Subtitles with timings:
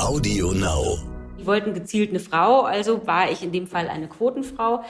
[0.00, 0.98] Audio Now.
[1.38, 4.84] Die wollten gezielt eine Frau, also war ich in dem Fall eine Quotenfrau.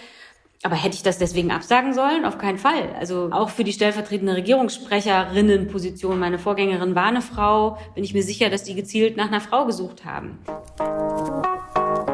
[0.63, 2.27] Aber hätte ich das deswegen absagen sollen?
[2.27, 2.95] Auf keinen Fall.
[2.99, 8.51] Also auch für die stellvertretende Regierungssprecherinnenposition, meine Vorgängerin war eine Frau, bin ich mir sicher,
[8.51, 10.39] dass die gezielt nach einer Frau gesucht haben.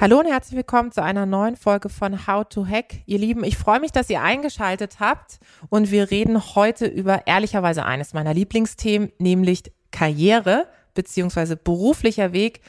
[0.00, 3.02] Hallo und herzlich willkommen zu einer neuen Folge von How to Hack.
[3.06, 5.38] Ihr Lieben, ich freue mich, dass ihr eingeschaltet habt
[5.68, 12.60] und wir reden heute über ehrlicherweise eines meiner Lieblingsthemen, nämlich Karriere beziehungsweise beruflicher Weg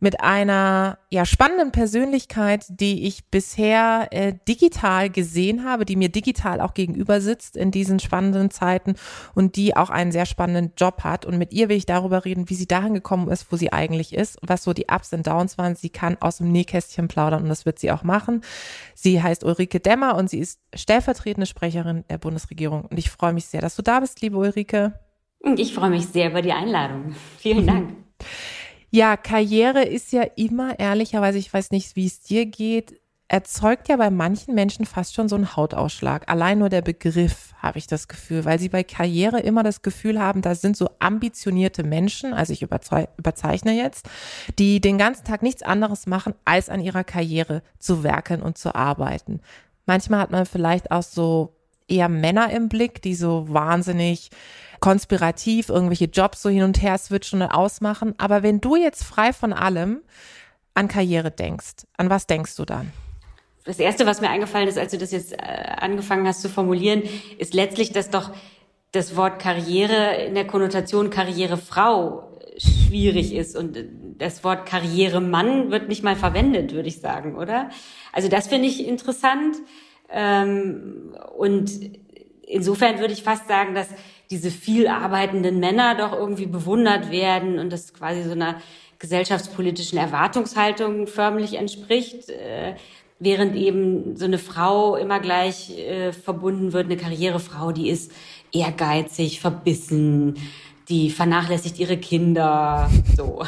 [0.00, 6.60] mit einer ja spannenden Persönlichkeit, die ich bisher äh, digital gesehen habe, die mir digital
[6.60, 8.94] auch gegenüber sitzt in diesen spannenden Zeiten
[9.34, 11.24] und die auch einen sehr spannenden Job hat.
[11.26, 14.14] Und mit ihr will ich darüber reden, wie sie dahin gekommen ist, wo sie eigentlich
[14.14, 15.74] ist, was so die Ups und Downs waren.
[15.74, 18.42] Sie kann aus dem Nähkästchen plaudern und das wird sie auch machen.
[18.94, 22.82] Sie heißt Ulrike Demmer und sie ist stellvertretende Sprecherin der Bundesregierung.
[22.82, 24.92] Und ich freue mich sehr, dass du da bist, liebe Ulrike.
[25.56, 27.14] Ich freue mich sehr über die Einladung.
[27.38, 27.90] Vielen Dank.
[28.90, 33.96] Ja, Karriere ist ja immer ehrlicherweise, ich weiß nicht, wie es dir geht, erzeugt ja
[33.96, 36.30] bei manchen Menschen fast schon so einen Hautausschlag.
[36.30, 40.18] Allein nur der Begriff habe ich das Gefühl, weil sie bei Karriere immer das Gefühl
[40.18, 44.08] haben, da sind so ambitionierte Menschen, also ich überzeichne jetzt,
[44.58, 48.74] die den ganzen Tag nichts anderes machen, als an ihrer Karriere zu werkeln und zu
[48.74, 49.40] arbeiten.
[49.84, 51.57] Manchmal hat man vielleicht auch so
[51.88, 54.30] eher Männer im Blick, die so wahnsinnig
[54.80, 58.14] konspirativ irgendwelche Jobs so hin und her switchen und ausmachen.
[58.18, 60.02] Aber wenn du jetzt frei von allem
[60.74, 62.92] an Karriere denkst, an was denkst du dann?
[63.64, 67.02] Das erste, was mir eingefallen ist, als du das jetzt äh, angefangen hast zu formulieren,
[67.38, 68.30] ist letztlich, dass doch
[68.92, 73.76] das Wort Karriere in der Konnotation Karrierefrau schwierig ist und
[74.18, 77.70] das Wort Karrieremann wird nicht mal verwendet, würde ich sagen, oder?
[78.12, 79.56] Also das finde ich interessant
[80.10, 81.70] ähm, und
[82.46, 83.88] insofern würde ich fast sagen, dass
[84.30, 88.56] diese viel arbeitenden Männer doch irgendwie bewundert werden und das quasi so einer
[88.98, 92.74] gesellschaftspolitischen Erwartungshaltung förmlich entspricht, äh,
[93.18, 98.12] während eben so eine Frau immer gleich äh, verbunden wird, eine Karrierefrau, die ist
[98.52, 100.36] ehrgeizig, verbissen,
[100.88, 103.44] die vernachlässigt ihre Kinder, so.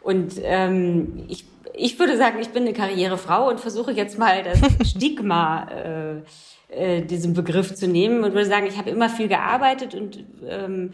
[0.00, 1.44] Und ähm, ich,
[1.80, 4.60] ich würde sagen, ich bin eine Karrierefrau und versuche jetzt mal das
[4.90, 6.22] Stigma äh,
[6.68, 10.92] äh, diesen Begriff zu nehmen und würde sagen, ich habe immer viel gearbeitet und ähm,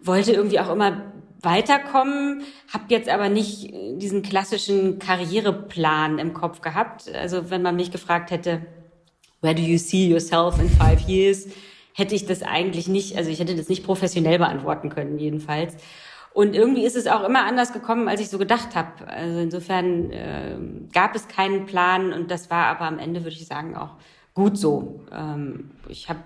[0.00, 1.12] wollte irgendwie auch immer
[1.42, 7.12] weiterkommen, habe jetzt aber nicht diesen klassischen Karriereplan im Kopf gehabt.
[7.14, 8.62] Also wenn man mich gefragt hätte,
[9.42, 11.46] where do you see yourself in five years,
[11.92, 15.76] hätte ich das eigentlich nicht, also ich hätte das nicht professionell beantworten können jedenfalls.
[16.36, 19.08] Und irgendwie ist es auch immer anders gekommen, als ich so gedacht habe.
[19.08, 20.58] Also insofern äh,
[20.92, 23.96] gab es keinen Plan und das war aber am Ende, würde ich sagen, auch
[24.34, 25.00] gut so.
[25.10, 26.18] Ähm, ich habe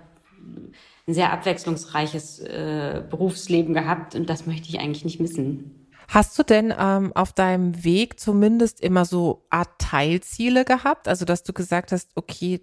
[1.07, 5.87] ein sehr abwechslungsreiches äh, Berufsleben gehabt und das möchte ich eigentlich nicht missen.
[6.09, 11.07] Hast du denn ähm, auf deinem Weg zumindest immer so Art Teilziele gehabt?
[11.07, 12.59] Also, dass du gesagt hast, okay,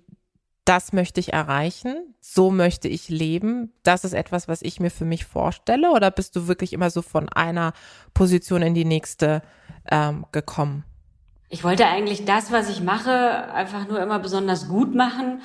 [0.68, 5.06] das möchte ich erreichen, so möchte ich leben, das ist etwas, was ich mir für
[5.06, 5.92] mich vorstelle?
[5.92, 7.72] Oder bist du wirklich immer so von einer
[8.12, 9.40] Position in die nächste
[9.90, 10.84] ähm, gekommen?
[11.48, 13.10] Ich wollte eigentlich das, was ich mache,
[13.50, 15.40] einfach nur immer besonders gut machen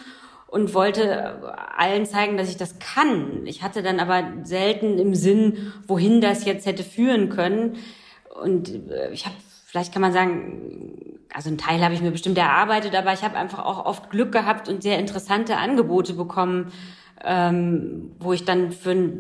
[0.48, 3.46] und wollte allen zeigen, dass ich das kann.
[3.46, 7.78] Ich hatte dann aber selten im Sinn, wohin das jetzt hätte führen können.
[8.42, 9.36] Und äh, ich habe,
[9.74, 13.36] vielleicht kann man sagen, also einen Teil habe ich mir bestimmt erarbeitet, aber ich habe
[13.36, 16.72] einfach auch oft Glück gehabt und sehr interessante Angebote bekommen,
[17.24, 19.14] ähm, wo ich dann für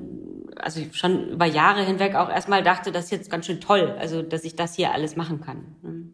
[0.61, 4.21] also schon über Jahre hinweg auch erstmal dachte, das ist jetzt ganz schön toll, also
[4.21, 6.13] dass ich das hier alles machen kann.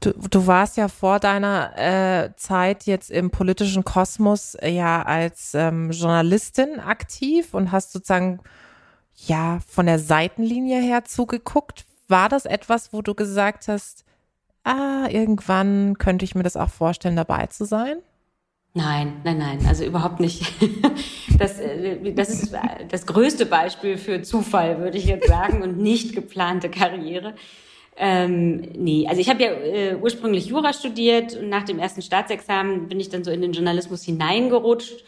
[0.00, 5.54] Du, du warst ja vor deiner äh, Zeit jetzt im politischen Kosmos äh, ja als
[5.54, 8.40] ähm, Journalistin aktiv und hast sozusagen
[9.14, 11.86] ja von der Seitenlinie her zugeguckt.
[12.08, 14.04] War das etwas, wo du gesagt hast,
[14.64, 17.98] ah, irgendwann könnte ich mir das auch vorstellen, dabei zu sein?
[18.74, 20.52] Nein, nein, nein, also überhaupt nicht.
[21.38, 22.52] Das, äh, das ist
[22.90, 27.36] das größte Beispiel für Zufall, würde ich jetzt sagen, und nicht geplante Karriere.
[27.96, 32.88] Ähm, nee, also ich habe ja äh, ursprünglich Jura studiert und nach dem ersten Staatsexamen
[32.88, 35.04] bin ich dann so in den Journalismus hineingerutscht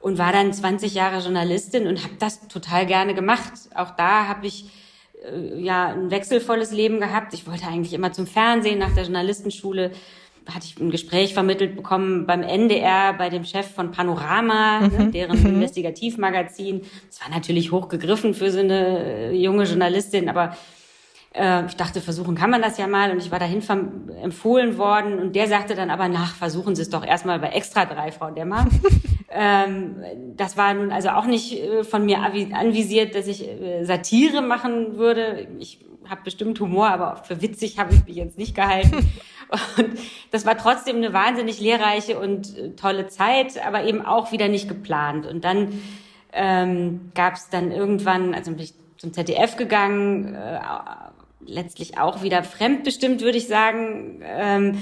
[0.00, 3.52] und war dann 20 Jahre Journalistin und habe das total gerne gemacht.
[3.74, 4.81] Auch da habe ich äh,
[5.56, 7.34] ja ein wechselvolles Leben gehabt.
[7.34, 9.92] Ich wollte eigentlich immer zum Fernsehen nach der Journalistenschule
[10.50, 14.96] hatte ich ein Gespräch vermittelt bekommen beim NDR bei dem Chef von Panorama, ne, mhm.
[14.96, 15.46] ne, deren mhm.
[15.54, 16.82] Investigativmagazin.
[17.08, 20.56] Das war natürlich hochgegriffen für so eine äh, junge Journalistin, aber
[21.34, 23.10] äh, ich dachte, versuchen kann man das ja mal.
[23.10, 23.62] Und ich war dahin
[24.22, 27.84] empfohlen worden und der sagte dann aber, nach, versuchen Sie es doch erstmal bei Extra
[27.84, 28.66] 3, Frau Dämmer.
[29.34, 29.96] ähm,
[30.36, 34.98] das war nun also auch nicht äh, von mir anvisiert, dass ich äh, Satire machen
[34.98, 35.48] würde.
[35.58, 38.92] Ich habe bestimmt Humor, aber für witzig habe ich mich jetzt nicht gehalten.
[39.76, 39.98] Und
[40.30, 44.66] das war trotzdem eine wahnsinnig lehrreiche und äh, tolle Zeit, aber eben auch wieder nicht
[44.66, 45.26] geplant.
[45.26, 45.82] Und dann
[46.32, 50.58] ähm, gab es dann irgendwann, also bin ich zum ZDF gegangen, äh,
[51.44, 54.22] letztlich auch wieder fremdbestimmt, würde ich sagen.
[54.24, 54.78] Ähm,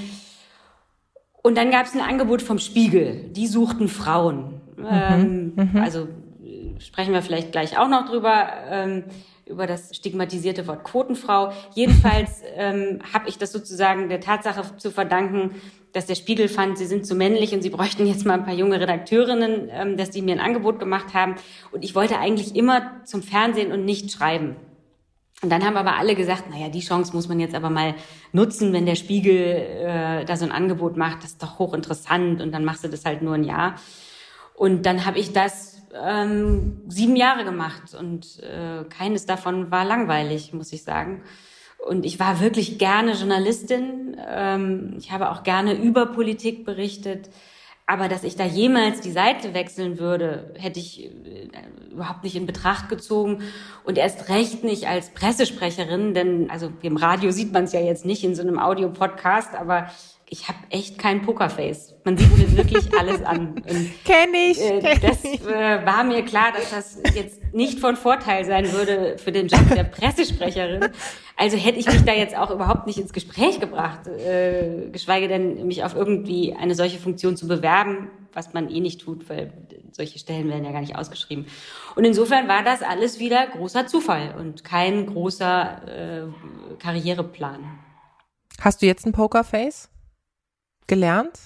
[1.41, 3.29] und dann gab es ein Angebot vom Spiegel.
[3.31, 4.61] Die suchten Frauen.
[4.77, 5.81] Mhm, ähm, mhm.
[5.81, 6.07] Also
[6.43, 8.47] äh, sprechen wir vielleicht gleich auch noch drüber.
[8.69, 9.03] Ähm,
[9.51, 11.51] über das stigmatisierte Wort Quotenfrau.
[11.75, 15.55] Jedenfalls ähm, habe ich das sozusagen der Tatsache zu verdanken,
[15.93, 18.53] dass der Spiegel fand, sie sind zu männlich und sie bräuchten jetzt mal ein paar
[18.53, 21.35] junge Redakteurinnen, ähm, dass die mir ein Angebot gemacht haben.
[21.71, 24.55] Und ich wollte eigentlich immer zum Fernsehen und nicht schreiben.
[25.41, 27.95] Und dann haben aber alle gesagt, naja, die Chance muss man jetzt aber mal
[28.31, 32.51] nutzen, wenn der Spiegel äh, da so ein Angebot macht, das ist doch hochinteressant und
[32.51, 33.75] dann machst du das halt nur ein Jahr.
[34.53, 40.53] Und dann habe ich das ähm, sieben Jahre gemacht und äh, keines davon war langweilig,
[40.53, 41.23] muss ich sagen.
[41.79, 44.15] Und ich war wirklich gerne Journalistin.
[44.29, 47.29] Ähm, ich habe auch gerne über Politik berichtet.
[47.91, 51.49] Aber dass ich da jemals die Seite wechseln würde, hätte ich äh,
[51.91, 53.43] überhaupt nicht in Betracht gezogen.
[53.83, 58.05] Und erst recht nicht als Pressesprecherin, denn also im Radio sieht man es ja jetzt
[58.05, 59.91] nicht in so einem Audiopodcast, aber
[60.33, 61.93] ich habe echt kein Pokerface.
[62.05, 63.49] Man sieht mir wirklich alles an.
[63.49, 64.61] Und, kenn ich.
[64.61, 69.17] Äh, kenn das äh, war mir klar, dass das jetzt nicht von Vorteil sein würde
[69.17, 70.87] für den Job der Pressesprecherin.
[71.35, 75.67] Also hätte ich mich da jetzt auch überhaupt nicht ins Gespräch gebracht, äh, geschweige denn
[75.67, 79.51] mich auf irgendwie eine solche Funktion zu bewerben, was man eh nicht tut, weil
[79.91, 81.45] solche Stellen werden ja gar nicht ausgeschrieben.
[81.97, 87.59] Und insofern war das alles wieder großer Zufall und kein großer äh, Karriereplan.
[88.61, 89.90] Hast du jetzt ein Pokerface?
[90.91, 91.39] Gelernt?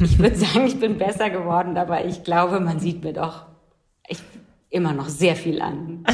[0.00, 3.46] Ich würde sagen, ich bin besser geworden, aber ich glaube, man sieht mir doch
[4.06, 4.18] ich,
[4.70, 6.04] immer noch sehr viel an.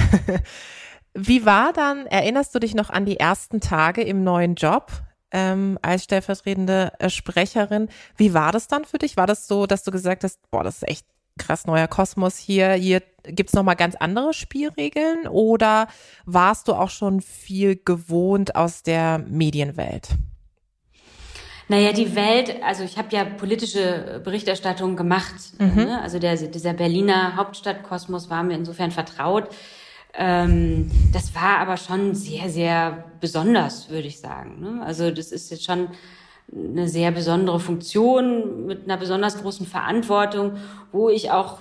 [1.14, 4.90] Wie war dann, erinnerst du dich noch an die ersten Tage im neuen Job?
[5.32, 7.88] Ähm, als stellvertretende äh, Sprecherin.
[8.16, 9.18] Wie war das dann für dich?
[9.18, 11.06] War das so, dass du gesagt hast, boah, das ist echt
[11.38, 15.88] krass neuer Kosmos hier, hier gibt's noch mal ganz andere Spielregeln oder
[16.24, 20.16] warst du auch schon viel gewohnt aus der Medienwelt?
[21.70, 25.36] Naja, die Welt, also ich habe ja politische Berichterstattung gemacht.
[25.60, 25.84] Mhm.
[25.84, 26.02] Ne?
[26.02, 29.44] Also der, dieser Berliner Hauptstadtkosmos war mir insofern vertraut.
[30.14, 34.58] Ähm, das war aber schon sehr, sehr besonders, würde ich sagen.
[34.60, 34.82] Ne?
[34.84, 35.90] Also das ist jetzt schon
[36.52, 40.56] eine sehr besondere Funktion mit einer besonders großen Verantwortung,
[40.90, 41.58] wo ich auch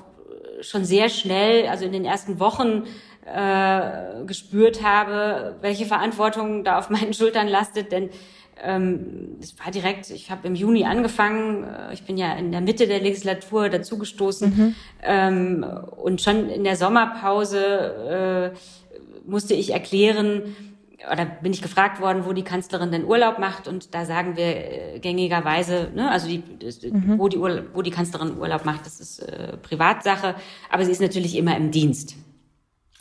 [0.62, 2.86] schon sehr schnell, also in den ersten Wochen,
[3.32, 7.92] äh, gespürt habe, welche Verantwortung da auf meinen Schultern lastet.
[7.92, 8.10] Denn
[8.62, 12.62] ähm, es war direkt, ich habe im Juni angefangen, äh, ich bin ja in der
[12.62, 14.76] Mitte der Legislatur dazugestoßen mhm.
[15.04, 15.66] ähm,
[15.98, 20.56] und schon in der Sommerpause äh, musste ich erklären,
[21.12, 24.96] oder bin ich gefragt worden, wo die Kanzlerin denn Urlaub macht und da sagen wir
[24.96, 26.44] äh, gängigerweise, ne, also die,
[26.92, 27.18] mhm.
[27.18, 30.36] wo, die Urlaub, wo die Kanzlerin Urlaub macht, das ist äh, Privatsache,
[30.70, 32.16] aber sie ist natürlich immer im Dienst.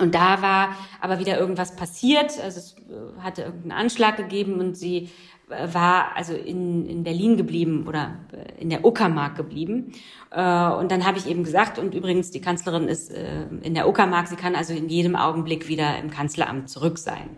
[0.01, 2.77] Und da war aber wieder irgendwas passiert, also es
[3.19, 5.11] hatte irgendeinen Anschlag gegeben und sie
[5.49, 9.93] war also in, in Berlin geblieben oder äh, in der Uckermark geblieben.
[10.31, 13.89] Äh, und dann habe ich eben gesagt, und übrigens, die Kanzlerin ist äh, in der
[13.89, 17.31] Uckermark, sie kann also in jedem Augenblick wieder im Kanzleramt zurück sein.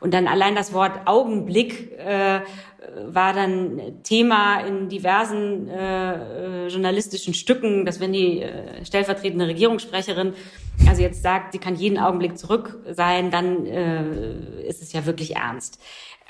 [0.00, 2.40] Und dann allein das Wort Augenblick äh,
[3.06, 10.32] war dann Thema in diversen äh, journalistischen Stücken, dass wenn die äh, stellvertretende Regierungssprecherin
[10.88, 15.36] also jetzt sagt, sie kann jeden Augenblick zurück sein, dann äh, ist es ja wirklich
[15.36, 15.78] ernst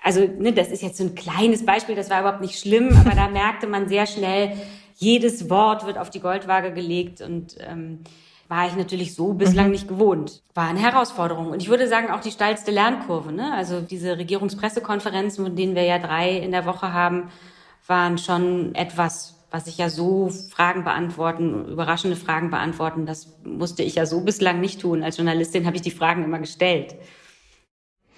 [0.03, 3.15] also ne, das ist jetzt so ein kleines Beispiel, das war überhaupt nicht schlimm, aber
[3.15, 4.53] da merkte man sehr schnell,
[4.97, 8.01] jedes Wort wird auf die Goldwaage gelegt und ähm,
[8.49, 9.73] war ich natürlich so bislang mhm.
[9.73, 10.43] nicht gewohnt.
[10.55, 11.51] War eine Herausforderung.
[11.51, 13.33] Und ich würde sagen, auch die steilste Lernkurve.
[13.33, 13.55] Ne?
[13.55, 17.31] Also diese Regierungspressekonferenzen, von denen wir ja drei in der Woche haben,
[17.87, 23.95] waren schon etwas, was ich ja so Fragen beantworten, überraschende Fragen beantworten, das musste ich
[23.95, 25.05] ja so bislang nicht tun.
[25.05, 26.97] Als Journalistin habe ich die Fragen immer gestellt.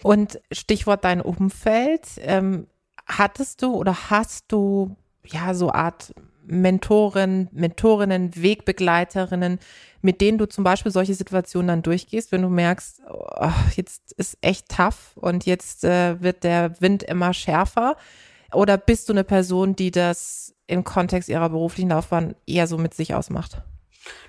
[0.02, 2.66] Und Stichwort dein Umfeld, ähm,
[3.06, 6.12] hattest du oder hast du ja so Art
[6.44, 9.58] Mentoren, Mentorinnen, Wegbegleiterinnen,
[10.00, 14.38] mit denen du zum Beispiel solche Situationen dann durchgehst, wenn du merkst, oh, jetzt ist
[14.40, 17.96] echt tough und jetzt äh, wird der Wind immer schärfer?
[18.52, 22.94] Oder bist du eine Person, die das im Kontext ihrer beruflichen Laufbahn eher so mit
[22.94, 23.62] sich ausmacht?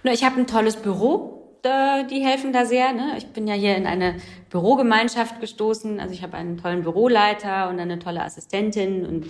[0.03, 1.42] Na, ich habe ein tolles Büro.
[1.65, 2.91] Die helfen da sehr.
[2.91, 3.13] Ne?
[3.17, 4.17] Ich bin ja hier in eine
[4.49, 5.99] Bürogemeinschaft gestoßen.
[5.99, 9.27] Also ich habe einen tollen Büroleiter und eine tolle Assistentin und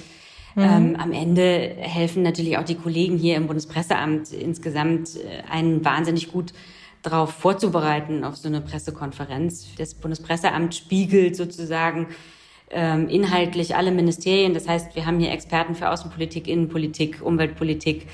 [0.56, 0.63] Mhm.
[0.63, 6.32] Ähm, am Ende helfen natürlich auch die Kollegen hier im Bundespresseamt insgesamt äh, einen wahnsinnig
[6.32, 6.54] gut
[7.02, 9.68] darauf vorzubereiten auf so eine Pressekonferenz.
[9.78, 12.08] Das Bundespresseamt spiegelt sozusagen
[12.70, 14.54] ähm, inhaltlich alle Ministerien.
[14.54, 18.08] Das heißt, wir haben hier Experten für Außenpolitik, Innenpolitik, Umweltpolitik.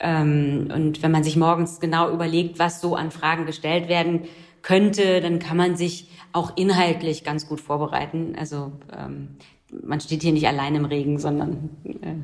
[0.00, 4.22] Ähm, und wenn man sich morgens genau überlegt, was so an Fragen gestellt werden
[4.62, 8.34] könnte, dann kann man sich auch inhaltlich ganz gut vorbereiten.
[8.38, 9.36] Also ähm,
[9.82, 12.14] man steht hier nicht allein im Regen, sondern äh,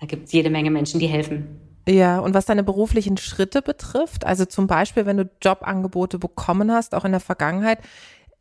[0.00, 1.60] da gibt es jede Menge Menschen, die helfen.
[1.88, 6.94] Ja, und was deine beruflichen Schritte betrifft, also zum Beispiel, wenn du Jobangebote bekommen hast,
[6.94, 7.80] auch in der Vergangenheit,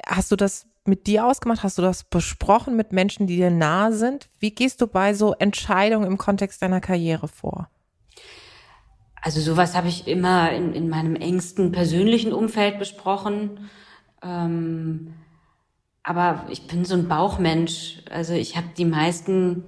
[0.05, 1.63] hast du das mit dir ausgemacht?
[1.63, 4.29] Hast du das besprochen mit Menschen, die dir nahe sind?
[4.39, 7.69] Wie gehst du bei so Entscheidungen im Kontext deiner Karriere vor?
[9.21, 13.69] Also sowas habe ich immer in, in meinem engsten persönlichen Umfeld besprochen.
[14.23, 15.13] Ähm,
[16.03, 18.01] aber ich bin so ein Bauchmensch.
[18.09, 19.63] Also ich habe die meisten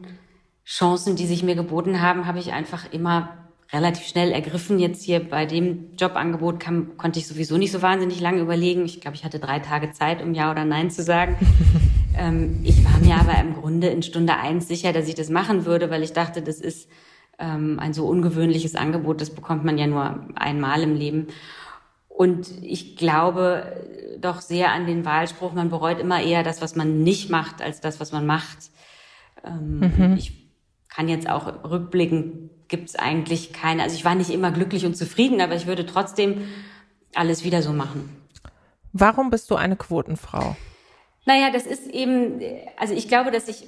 [0.66, 3.38] Chancen, die sich mir geboten haben, habe ich einfach immer
[3.72, 4.80] relativ schnell ergriffen.
[4.80, 8.86] Jetzt hier bei dem Jobangebot kam, konnte ich sowieso nicht so wahnsinnig lange überlegen.
[8.86, 11.36] Ich glaube, ich hatte drei Tage Zeit, um Ja oder Nein zu sagen.
[12.18, 15.66] ähm, ich war mir aber im Grunde in Stunde eins sicher, dass ich das machen
[15.66, 16.90] würde, weil ich dachte, das ist
[17.40, 21.28] ähm, ein so ungewöhnliches Angebot, das bekommt man ja nur einmal im Leben.
[22.08, 27.04] Und ich glaube doch sehr an den Wahlspruch, man bereut immer eher das, was man
[27.04, 28.58] nicht macht, als das, was man macht.
[29.44, 30.16] Ähm, mhm.
[30.18, 30.34] Ich
[30.90, 34.96] kann jetzt auch rückblicken, gibt es eigentlich keine, also ich war nicht immer glücklich und
[34.96, 36.48] zufrieden, aber ich würde trotzdem
[37.16, 38.10] alles wieder so machen.
[38.94, 40.56] Warum bist du eine Quotenfrau?
[41.26, 42.42] Naja, das ist eben,
[42.78, 43.66] also ich glaube, dass ich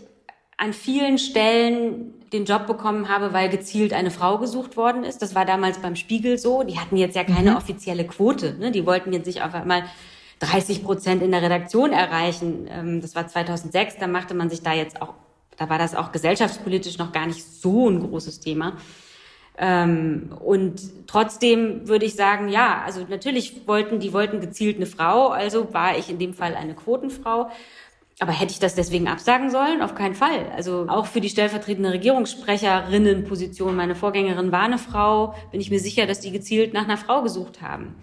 [0.57, 5.22] an vielen Stellen den Job bekommen habe, weil gezielt eine Frau gesucht worden ist.
[5.22, 6.63] Das war damals beim Spiegel so.
[6.63, 7.58] Die hatten jetzt ja keine mhm.
[7.58, 8.55] offizielle Quote.
[8.60, 8.72] Ne?
[8.72, 9.84] Die wollten jetzt nicht auf einmal
[10.39, 12.67] 30 Prozent in der Redaktion erreichen.
[12.70, 13.98] Ähm, das war 2006.
[14.00, 15.13] Da machte man sich da jetzt auch,
[15.58, 18.74] da war das auch gesellschaftspolitisch noch gar nicht so ein großes Thema.
[19.58, 25.29] Ähm, und trotzdem würde ich sagen, ja, also natürlich wollten, die wollten gezielt eine Frau,
[25.29, 27.50] also war ich in dem Fall eine Quotenfrau.
[28.19, 29.81] Aber hätte ich das deswegen absagen sollen?
[29.81, 30.51] Auf keinen Fall.
[30.55, 36.05] Also auch für die stellvertretende Regierungssprecherinnenposition, meine Vorgängerin war eine Frau, bin ich mir sicher,
[36.05, 37.95] dass die gezielt nach einer Frau gesucht haben.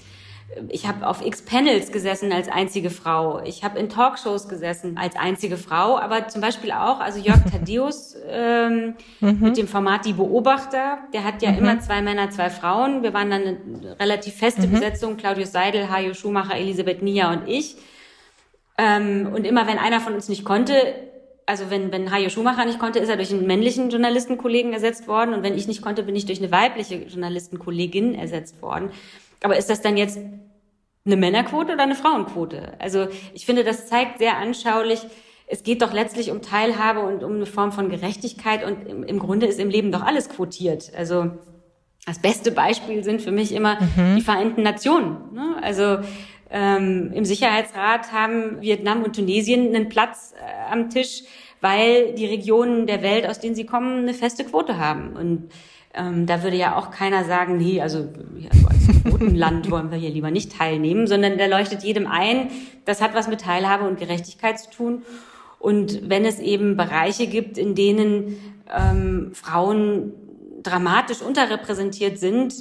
[0.69, 3.41] Ich habe auf X-Panels gesessen als einzige Frau.
[3.43, 5.99] Ich habe in Talkshows gesessen als einzige Frau.
[5.99, 9.39] Aber zum Beispiel auch, also Jörg Thaddeus ähm, mhm.
[9.41, 11.59] mit dem Format Die Beobachter, der hat ja mhm.
[11.59, 13.03] immer zwei Männer, zwei Frauen.
[13.03, 13.57] Wir waren dann eine
[13.99, 14.73] relativ feste mhm.
[14.73, 15.17] Besetzung.
[15.17, 17.77] Claudius Seidel, Hajo Schumacher, Elisabeth Nia und ich.
[18.79, 20.75] Ähm, und immer wenn einer von uns nicht konnte,
[21.47, 25.35] also wenn, wenn Hajo Schumacher nicht konnte, ist er durch einen männlichen Journalistenkollegen ersetzt worden.
[25.35, 28.91] Und wenn ich nicht konnte, bin ich durch eine weibliche Journalistenkollegin ersetzt worden.
[29.43, 30.19] Aber ist das dann jetzt
[31.05, 32.75] eine Männerquote oder eine Frauenquote?
[32.79, 35.01] Also ich finde, das zeigt sehr anschaulich,
[35.47, 39.19] es geht doch letztlich um Teilhabe und um eine Form von Gerechtigkeit und im, im
[39.19, 40.93] Grunde ist im Leben doch alles quotiert.
[40.97, 41.33] Also
[42.07, 44.17] das beste Beispiel sind für mich immer mhm.
[44.17, 45.33] die Vereinten Nationen.
[45.35, 45.57] Ne?
[45.61, 45.99] Also
[46.53, 51.23] ähm, Im Sicherheitsrat haben Vietnam und Tunesien einen Platz äh, am Tisch,
[51.63, 55.17] weil die Regionen der Welt, aus denen sie kommen, eine feste Quote haben.
[55.17, 55.51] Und
[55.95, 58.09] ähm, da würde ja auch keiner sagen, nee, also,
[58.51, 62.51] also als Quotenland wollen wir hier lieber nicht teilnehmen, sondern da leuchtet jedem ein,
[62.85, 65.03] das hat was mit Teilhabe und Gerechtigkeit zu tun.
[65.59, 68.37] Und wenn es eben Bereiche gibt, in denen
[68.71, 70.13] ähm, Frauen
[70.63, 72.55] dramatisch unterrepräsentiert sind,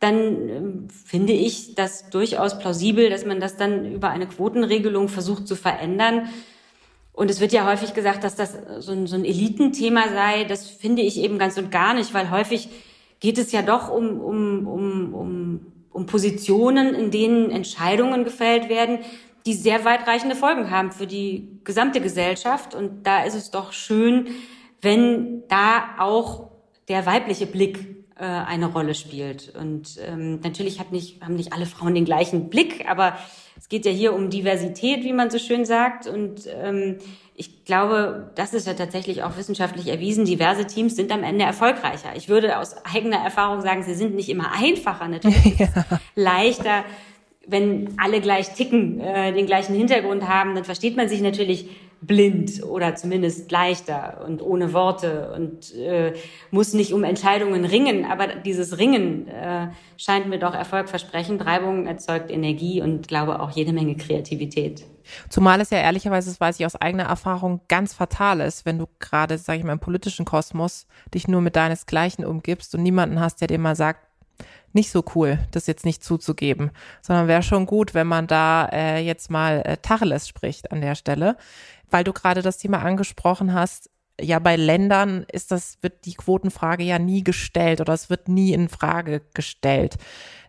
[0.00, 5.48] dann ähm, finde ich das durchaus plausibel, dass man das dann über eine Quotenregelung versucht
[5.48, 6.28] zu verändern.
[7.12, 10.44] Und es wird ja häufig gesagt, dass das so ein, so ein Elitenthema sei.
[10.44, 12.68] Das finde ich eben ganz und gar nicht, weil häufig
[13.18, 19.00] geht es ja doch um, um, um, um, um Positionen, in denen Entscheidungen gefällt werden,
[19.46, 22.76] die sehr weitreichende Folgen haben für die gesamte Gesellschaft.
[22.76, 24.28] Und da ist es doch schön,
[24.80, 26.50] wenn da auch
[26.86, 29.54] der weibliche Blick äh, eine Rolle spielt.
[29.54, 33.16] Und ähm, natürlich hat nicht, haben nicht alle Frauen den gleichen Blick, aber
[33.56, 36.06] es geht ja hier um Diversität, wie man so schön sagt.
[36.06, 36.98] Und ähm,
[37.34, 40.24] ich glaube, das ist ja tatsächlich auch wissenschaftlich erwiesen.
[40.24, 42.10] Diverse Teams sind am Ende erfolgreicher.
[42.16, 45.68] Ich würde aus eigener Erfahrung sagen, sie sind nicht immer einfacher, natürlich ja.
[46.16, 46.84] leichter.
[47.46, 51.68] Wenn alle gleich ticken, äh, den gleichen Hintergrund haben, dann versteht man sich natürlich
[52.00, 56.14] blind oder zumindest leichter und ohne Worte und äh,
[56.50, 58.04] muss nicht um Entscheidungen ringen.
[58.04, 61.44] Aber dieses Ringen äh, scheint mir doch erfolgversprechend.
[61.44, 64.84] Reibung erzeugt Energie und glaube auch jede Menge Kreativität.
[65.28, 68.86] Zumal es ja ehrlicherweise, das weiß ich aus eigener Erfahrung, ganz fatal ist, wenn du
[68.98, 73.40] gerade, sage ich mal, im politischen Kosmos dich nur mit deinesgleichen umgibst und niemanden hast,
[73.40, 74.00] der dir mal sagt,
[74.74, 79.00] nicht so cool, das jetzt nicht zuzugeben, sondern wäre schon gut, wenn man da äh,
[79.00, 81.36] jetzt mal äh, Tacheles spricht an der Stelle
[81.90, 83.90] weil du gerade das Thema angesprochen hast,
[84.20, 88.52] ja, bei Ländern ist das, wird die Quotenfrage ja nie gestellt oder es wird nie
[88.52, 89.96] in Frage gestellt.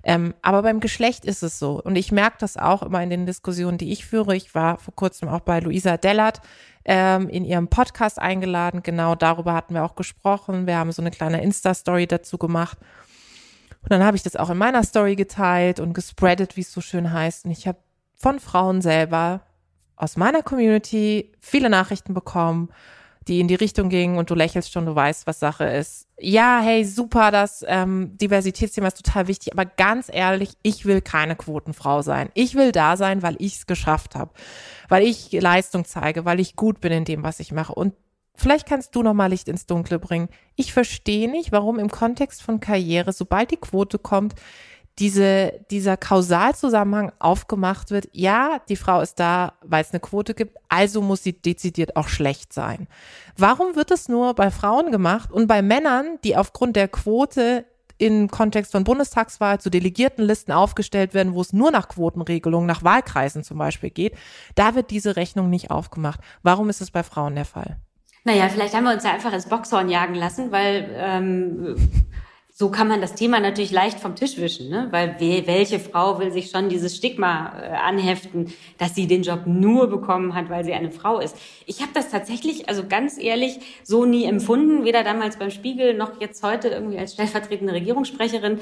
[0.03, 1.81] Ähm, aber beim Geschlecht ist es so.
[1.81, 4.36] Und ich merke das auch immer in den Diskussionen, die ich führe.
[4.36, 6.41] Ich war vor kurzem auch bei Luisa Dellert
[6.86, 8.81] ähm, in ihrem Podcast eingeladen.
[8.81, 10.65] Genau darüber hatten wir auch gesprochen.
[10.65, 12.77] Wir haben so eine kleine Insta-Story dazu gemacht.
[13.81, 16.81] Und dann habe ich das auch in meiner Story geteilt und gespreadet, wie es so
[16.81, 17.46] schön heißt.
[17.46, 17.77] Und ich habe
[18.15, 19.41] von Frauen selber
[20.00, 22.70] aus meiner Community viele Nachrichten bekommen,
[23.27, 26.08] die in die Richtung gingen und du lächelst schon, du weißt, was Sache ist.
[26.20, 31.36] Ja, hey, super, das ähm, Diversitätsthema ist total wichtig, aber ganz ehrlich, ich will keine
[31.36, 32.29] Quotenfrau sein.
[32.34, 34.32] Ich will da sein, weil ich es geschafft habe,
[34.88, 37.75] weil ich Leistung zeige, weil ich gut bin in dem, was ich mache.
[37.75, 37.94] Und
[38.36, 40.29] vielleicht kannst du noch mal Licht ins Dunkle bringen.
[40.56, 44.34] Ich verstehe nicht, warum im Kontext von Karriere, sobald die Quote kommt,
[45.00, 50.58] diese, dieser Kausalzusammenhang aufgemacht wird, ja, die Frau ist da, weil es eine Quote gibt,
[50.68, 52.88] also muss sie dezidiert auch schlecht sein.
[53.38, 57.65] Warum wird es nur bei Frauen gemacht und bei Männern, die aufgrund der Quote
[57.98, 63.44] im Kontext von Bundestagswahl zu Delegiertenlisten aufgestellt werden, wo es nur nach Quotenregelungen, nach Wahlkreisen
[63.44, 64.15] zum Beispiel geht,
[64.56, 66.20] da wird diese Rechnung nicht aufgemacht.
[66.41, 67.77] Warum ist es bei Frauen der Fall?
[68.24, 71.75] Naja, vielleicht haben wir uns ja einfach ins Boxhorn jagen lassen, weil ähm,
[72.60, 74.89] so kann man das Thema natürlich leicht vom Tisch wischen, ne?
[74.92, 79.88] weil welche Frau will sich schon dieses Stigma äh, anheften, dass sie den Job nur
[79.88, 81.38] bekommen hat, weil sie eine Frau ist.
[81.68, 86.20] Ich habe das tatsächlich, also ganz ehrlich, so nie empfunden, weder damals beim Spiegel noch
[86.20, 88.60] jetzt heute irgendwie als stellvertretende Regierungssprecherin.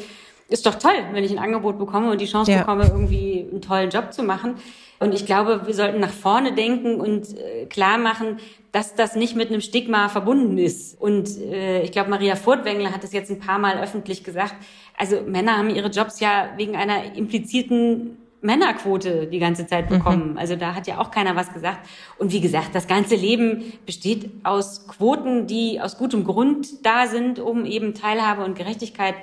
[0.48, 2.60] Ist doch toll, wenn ich ein Angebot bekomme und die Chance ja.
[2.60, 4.58] bekomme, irgendwie einen tollen Job zu machen.
[5.00, 8.38] Und ich glaube, wir sollten nach vorne denken und äh, klar machen,
[8.78, 11.02] dass das nicht mit einem Stigma verbunden ist.
[11.02, 14.54] Und äh, ich glaube, Maria Furtwängler hat es jetzt ein paar Mal öffentlich gesagt.
[14.96, 19.98] Also Männer haben ihre Jobs ja wegen einer impliziten Männerquote die ganze Zeit mhm.
[19.98, 20.32] bekommen.
[20.34, 20.38] Mhm.
[20.38, 21.90] Also da hat ja auch keiner was gesagt.
[22.20, 27.40] Und wie gesagt, das ganze Leben besteht aus Quoten, die aus gutem Grund da sind,
[27.40, 29.16] um eben Teilhabe und Gerechtigkeit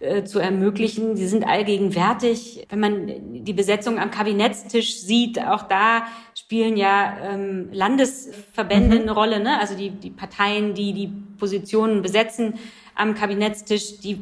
[0.00, 1.16] äh, zu ermöglichen.
[1.16, 2.66] Sie sind allgegenwärtig.
[2.68, 6.02] Wenn man die Besetzung am Kabinettstisch sieht, auch da
[6.36, 9.02] spielen ja ähm, Landesverbände mhm.
[9.02, 9.40] eine Rolle.
[9.40, 9.58] Ne?
[9.58, 11.08] Also die, die Parteien, die die
[11.38, 12.54] Positionen besetzen
[12.94, 14.20] am Kabinettstisch, die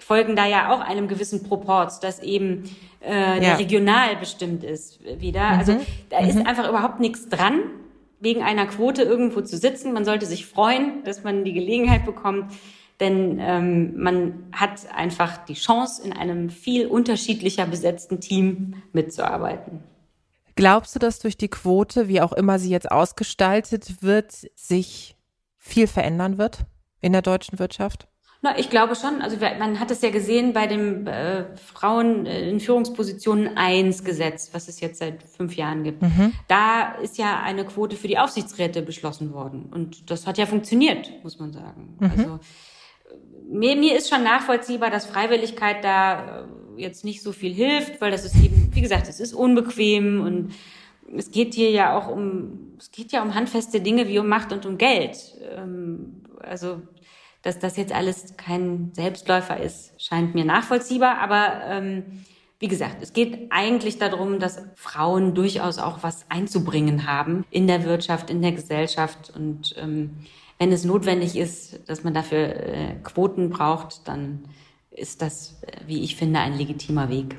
[0.00, 2.64] folgen da ja auch einem gewissen Proports, das eben
[3.00, 3.54] äh, ja.
[3.54, 5.52] regional bestimmt ist wieder.
[5.52, 5.58] Mhm.
[5.58, 6.28] Also da mhm.
[6.28, 7.60] ist einfach überhaupt nichts dran,
[8.20, 9.92] wegen einer Quote irgendwo zu sitzen.
[9.92, 12.52] Man sollte sich freuen, dass man die Gelegenheit bekommt,
[13.04, 19.82] denn ähm, man hat einfach die Chance, in einem viel unterschiedlicher besetzten Team mitzuarbeiten.
[20.56, 25.16] Glaubst du, dass durch die Quote, wie auch immer sie jetzt ausgestaltet wird, sich
[25.58, 26.60] viel verändern wird
[27.00, 28.08] in der deutschen Wirtschaft?
[28.40, 29.22] Na, ich glaube schon.
[29.22, 34.68] Also man hat es ja gesehen bei dem äh, Frauen in Führungspositionen 1 Gesetz, was
[34.68, 36.02] es jetzt seit fünf Jahren gibt.
[36.02, 36.34] Mhm.
[36.46, 39.70] Da ist ja eine Quote für die Aufsichtsräte beschlossen worden.
[39.72, 41.96] Und das hat ja funktioniert, muss man sagen.
[41.98, 42.10] Mhm.
[42.10, 42.40] Also
[43.48, 46.46] mir, mir ist schon nachvollziehbar, dass Freiwilligkeit da
[46.76, 50.20] äh, jetzt nicht so viel hilft, weil das ist eben, wie gesagt, es ist unbequem
[50.20, 50.54] und
[51.16, 54.52] es geht hier ja auch um, es geht ja um handfeste Dinge wie um Macht
[54.52, 55.18] und um Geld.
[55.56, 56.82] Ähm, also,
[57.42, 62.24] dass das jetzt alles kein Selbstläufer ist, scheint mir nachvollziehbar, aber ähm,
[62.58, 67.84] wie gesagt, es geht eigentlich darum, dass Frauen durchaus auch was einzubringen haben in der
[67.84, 70.16] Wirtschaft, in der Gesellschaft und ähm,
[70.58, 74.44] wenn es notwendig ist, dass man dafür äh, Quoten braucht, dann
[74.90, 77.36] ist das, äh, wie ich finde, ein legitimer Weg.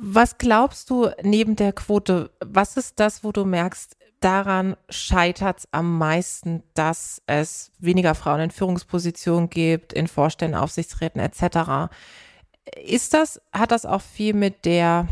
[0.00, 5.68] Was glaubst du neben der Quote, was ist das, wo du merkst, daran scheitert es
[5.72, 11.92] am meisten, dass es weniger Frauen in Führungspositionen gibt, in Vorständen, Aufsichtsräten etc.
[12.82, 15.08] Ist das, hat das auch viel mit der,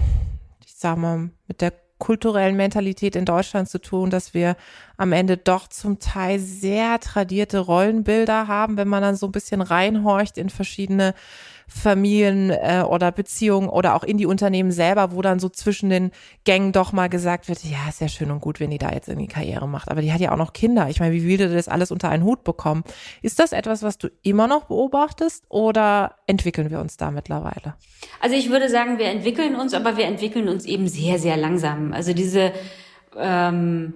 [0.65, 4.57] ich sag mal, mit der kulturellen Mentalität in Deutschland zu tun, dass wir
[4.97, 9.61] am Ende doch zum Teil sehr tradierte Rollenbilder haben, wenn man dann so ein bisschen
[9.61, 11.15] reinhorcht in verschiedene
[11.67, 16.11] Familien äh, oder Beziehungen oder auch in die Unternehmen selber, wo dann so zwischen den
[16.45, 19.09] Gängen doch mal gesagt wird, ja, ist ja schön und gut, wenn die da jetzt
[19.09, 20.89] irgendwie Karriere macht, aber die hat ja auch noch Kinder.
[20.91, 22.85] Ich meine, wie will du das alles unter einen Hut bekommen?
[23.23, 27.75] Ist das etwas, was du immer noch beobachtest oder entwickeln wir uns da mittlerweile?
[28.21, 31.93] Also ich würde sagen, wir entwickeln uns, aber wir entwickeln uns eben sehr, sehr langsam.
[31.93, 32.53] Also diese
[33.17, 33.95] ähm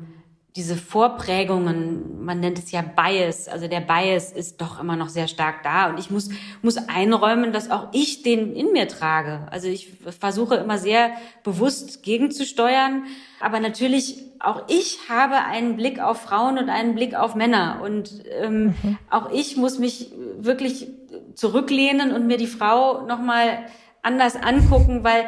[0.57, 5.29] diese Vorprägungen, man nennt es ja Bias, also der Bias ist doch immer noch sehr
[5.29, 6.31] stark da und ich muss,
[6.63, 9.47] muss einräumen, dass auch ich den in mir trage.
[9.51, 11.13] Also ich versuche immer sehr
[11.45, 13.05] bewusst gegenzusteuern,
[13.41, 18.25] aber natürlich auch ich habe einen Blick auf Frauen und einen Blick auf Männer und
[18.41, 18.99] ähm, mhm.
[19.11, 20.89] auch ich muss mich wirklich
[21.35, 23.67] zurücklehnen und mir die Frau nochmal
[24.03, 25.27] anders angucken, weil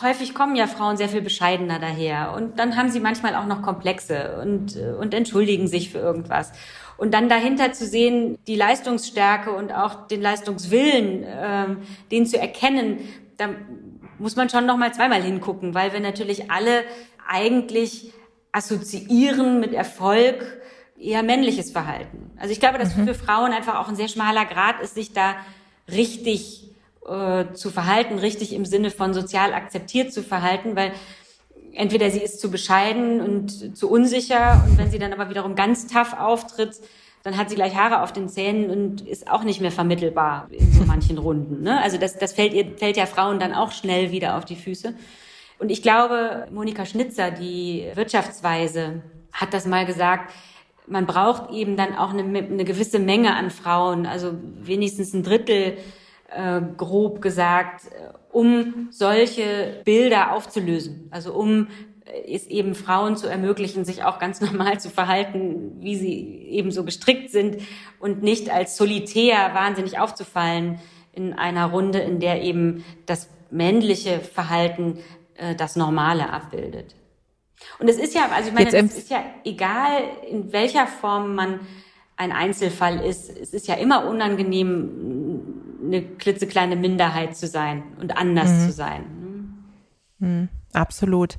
[0.00, 3.62] häufig kommen ja Frauen sehr viel bescheidener daher und dann haben sie manchmal auch noch
[3.62, 6.52] Komplexe und, und entschuldigen sich für irgendwas.
[6.96, 11.78] Und dann dahinter zu sehen, die Leistungsstärke und auch den Leistungswillen, ähm,
[12.10, 12.98] den zu erkennen,
[13.38, 13.48] da
[14.18, 16.84] muss man schon noch mal zweimal hingucken, weil wir natürlich alle
[17.26, 18.12] eigentlich
[18.52, 20.60] assoziieren mit Erfolg
[20.98, 22.30] eher männliches Verhalten.
[22.38, 23.06] Also ich glaube, dass mhm.
[23.06, 25.36] für Frauen einfach auch ein sehr schmaler Grad ist, sich da
[25.90, 26.69] richtig
[27.10, 30.92] äh, zu verhalten, richtig im Sinne von sozial akzeptiert zu verhalten, weil
[31.72, 35.86] entweder sie ist zu bescheiden und zu unsicher und wenn sie dann aber wiederum ganz
[35.86, 36.80] tough auftritt,
[37.22, 40.72] dann hat sie gleich Haare auf den Zähnen und ist auch nicht mehr vermittelbar in
[40.72, 41.62] so manchen Runden.
[41.62, 41.80] Ne?
[41.82, 44.94] Also das, das fällt, ihr, fällt ja Frauen dann auch schnell wieder auf die Füße.
[45.58, 50.32] Und ich glaube, Monika Schnitzer, die Wirtschaftsweise, hat das mal gesagt,
[50.86, 55.76] man braucht eben dann auch eine, eine gewisse Menge an Frauen, also wenigstens ein Drittel
[56.30, 61.08] äh, grob gesagt, äh, um solche Bilder aufzulösen.
[61.10, 61.68] Also um
[62.04, 66.70] äh, es eben Frauen zu ermöglichen, sich auch ganz normal zu verhalten, wie sie eben
[66.70, 67.58] so gestrickt sind
[67.98, 70.80] und nicht als solitär wahnsinnig aufzufallen
[71.12, 74.98] in einer Runde, in der eben das männliche Verhalten
[75.34, 76.94] äh, das Normale abbildet.
[77.78, 81.60] Und es ist ja, also ich meine, es ist ja egal, in welcher Form man
[82.16, 83.30] ein Einzelfall ist.
[83.30, 85.19] Es ist ja immer unangenehm,
[85.92, 88.66] eine klitzekleine Minderheit zu sein und anders mhm.
[88.66, 89.04] zu sein.
[90.18, 90.48] Mhm.
[90.72, 91.36] Absolut.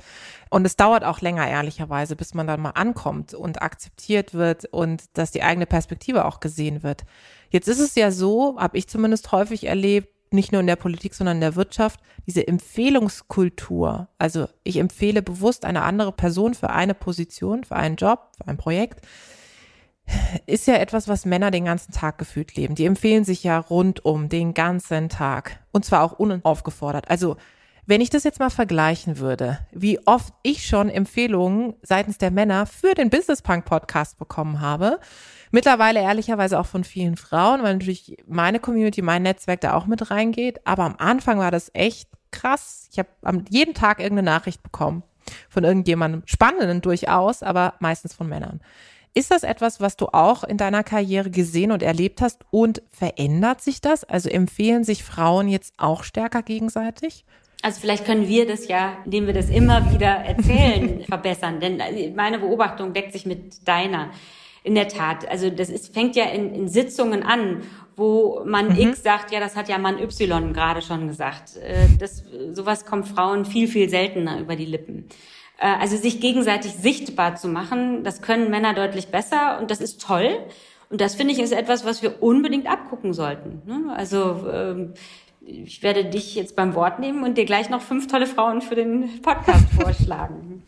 [0.49, 5.03] Und es dauert auch länger, ehrlicherweise, bis man dann mal ankommt und akzeptiert wird und
[5.13, 7.03] dass die eigene Perspektive auch gesehen wird.
[7.49, 11.13] Jetzt ist es ja so, habe ich zumindest häufig erlebt, nicht nur in der Politik,
[11.13, 14.07] sondern in der Wirtschaft, diese Empfehlungskultur.
[14.17, 18.57] Also ich empfehle bewusst eine andere Person für eine Position, für einen Job, für ein
[18.57, 19.05] Projekt
[20.45, 22.75] ist ja etwas, was Männer den ganzen Tag gefühlt leben.
[22.75, 27.09] Die empfehlen sich ja rundum den ganzen Tag und zwar auch unaufgefordert.
[27.09, 27.37] Also
[27.85, 32.65] wenn ich das jetzt mal vergleichen würde, wie oft ich schon Empfehlungen seitens der Männer
[32.65, 34.99] für den Business Punk Podcast bekommen habe,
[35.49, 40.11] mittlerweile ehrlicherweise auch von vielen Frauen, weil natürlich meine Community, mein Netzwerk da auch mit
[40.11, 40.65] reingeht.
[40.65, 42.87] Aber am Anfang war das echt krass.
[42.91, 43.09] Ich habe
[43.49, 45.03] jeden Tag irgendeine Nachricht bekommen
[45.49, 48.61] von irgendjemandem, spannenden durchaus, aber meistens von Männern.
[49.13, 53.61] Ist das etwas, was du auch in deiner Karriere gesehen und erlebt hast und verändert
[53.61, 54.05] sich das?
[54.05, 57.25] Also empfehlen sich Frauen jetzt auch stärker gegenseitig?
[57.61, 61.59] Also vielleicht können wir das ja, indem wir das immer wieder erzählen, verbessern.
[61.59, 61.81] Denn
[62.15, 64.11] meine Beobachtung deckt sich mit deiner.
[64.63, 65.27] In der Tat.
[65.27, 67.63] Also das ist, fängt ja in, in Sitzungen an,
[67.95, 68.89] wo man mhm.
[68.89, 71.57] X sagt, ja, das hat ja Mann Y gerade schon gesagt.
[71.57, 75.07] Äh, das, sowas kommt Frauen viel, viel seltener über die Lippen.
[75.61, 80.01] Äh, also sich gegenseitig sichtbar zu machen, das können Männer deutlich besser und das ist
[80.01, 80.39] toll.
[80.89, 83.61] Und das finde ich ist etwas, was wir unbedingt abgucken sollten.
[83.65, 83.93] Ne?
[83.95, 84.93] Also ähm,
[85.39, 88.75] ich werde dich jetzt beim Wort nehmen und dir gleich noch fünf tolle Frauen für
[88.75, 90.63] den Podcast vorschlagen.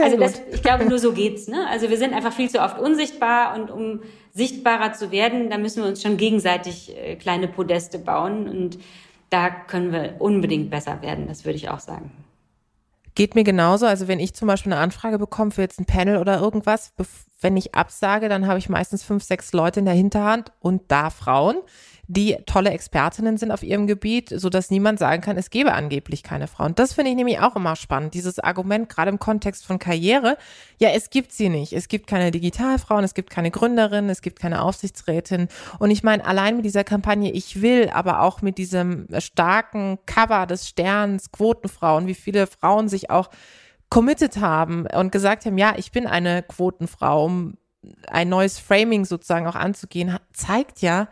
[0.00, 1.48] also das, ich glaube, nur so geht's.
[1.48, 1.66] Ne?
[1.68, 4.00] Also wir sind einfach viel zu oft unsichtbar und um
[4.32, 8.78] sichtbarer zu werden, da müssen wir uns schon gegenseitig äh, kleine Podeste bauen und
[9.30, 11.26] da können wir unbedingt besser werden.
[11.26, 12.10] Das würde ich auch sagen.
[13.18, 13.84] Geht mir genauso.
[13.84, 16.92] Also wenn ich zum Beispiel eine Anfrage bekomme für jetzt ein Panel oder irgendwas,
[17.40, 21.10] wenn ich absage, dann habe ich meistens fünf, sechs Leute in der Hinterhand und da
[21.10, 21.56] Frauen,
[22.10, 26.22] die tolle Expertinnen sind auf ihrem Gebiet, so dass niemand sagen kann, es gäbe angeblich
[26.22, 26.74] keine Frauen.
[26.74, 28.14] Das finde ich nämlich auch immer spannend.
[28.14, 30.38] Dieses Argument, gerade im Kontext von Karriere.
[30.78, 31.74] Ja, es gibt sie nicht.
[31.74, 35.48] Es gibt keine Digitalfrauen, es gibt keine Gründerin, es gibt keine Aufsichtsrätin.
[35.78, 40.46] Und ich meine, allein mit dieser Kampagne Ich will, aber auch mit diesem starken Cover
[40.46, 43.28] des Sterns, Quotenfrauen, wie viele Frauen sich auch
[43.90, 47.58] committed haben und gesagt haben, ja, ich bin eine Quotenfrau, um
[48.06, 51.08] ein neues Framing sozusagen auch anzugehen, zeigt ja,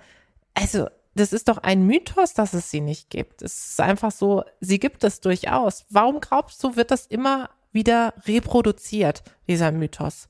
[0.57, 3.43] also das ist doch ein Mythos, dass es sie nicht gibt.
[3.43, 5.87] Es ist einfach so, sie gibt es durchaus.
[5.89, 10.29] Warum glaubst du, wird das immer wieder reproduziert, dieser Mythos?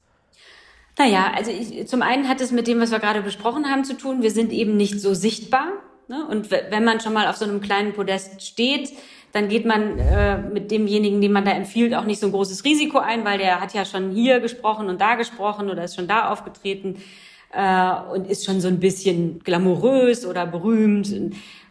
[0.99, 3.97] Naja, also ich, zum einen hat es mit dem, was wir gerade besprochen haben, zu
[3.97, 4.23] tun.
[4.23, 5.73] Wir sind eben nicht so sichtbar.
[6.09, 6.25] Ne?
[6.29, 8.93] Und wenn man schon mal auf so einem kleinen Podest steht,
[9.33, 12.65] dann geht man äh, mit demjenigen, den man da empfiehlt, auch nicht so ein großes
[12.65, 16.09] Risiko ein, weil der hat ja schon hier gesprochen und da gesprochen oder ist schon
[16.09, 17.03] da aufgetreten
[17.57, 21.11] äh, und ist schon so ein bisschen glamourös oder berühmt.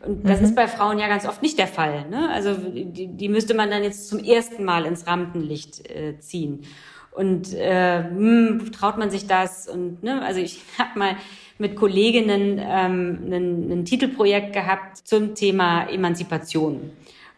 [0.03, 0.45] Und das mhm.
[0.45, 2.09] ist bei Frauen ja ganz oft nicht der Fall.
[2.09, 2.29] Ne?
[2.29, 6.63] Also die, die müsste man dann jetzt zum ersten Mal ins Rampenlicht äh, ziehen.
[7.11, 9.67] Und äh, hm, traut man sich das?
[9.67, 11.15] Und ne, also ich habe mal
[11.57, 16.91] mit Kolleginnen ähm, ein, ein Titelprojekt gehabt zum Thema Emanzipation.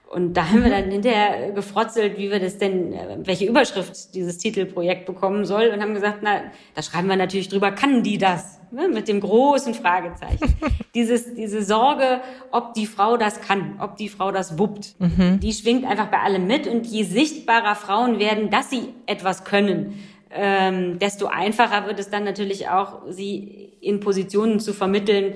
[0.09, 4.37] Und da haben wir dann hinterher gefrotzelt, wie wir das denn, äh, welche Überschrift dieses
[4.37, 6.43] Titelprojekt bekommen soll und haben gesagt, na,
[6.75, 8.57] da schreiben wir natürlich drüber, kann die das?
[8.69, 10.53] Ne, mit dem großen Fragezeichen.
[10.93, 15.39] Dieses, diese Sorge, ob die Frau das kann, ob die Frau das wuppt, mhm.
[15.39, 16.67] die schwingt einfach bei allem mit.
[16.67, 19.99] Und je sichtbarer Frauen werden, dass sie etwas können,
[20.31, 25.35] ähm, desto einfacher wird es dann natürlich auch, sie in Positionen zu vermitteln,